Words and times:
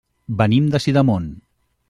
Venim 0.39 0.71
de 0.75 0.81
Sidamon. 0.85 1.29